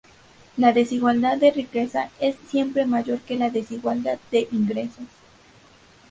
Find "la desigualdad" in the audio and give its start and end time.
0.57-1.37, 3.37-4.17